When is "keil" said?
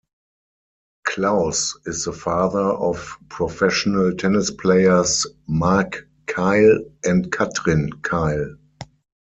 6.25-6.79, 8.01-8.55